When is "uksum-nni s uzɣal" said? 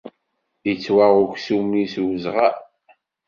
1.23-2.55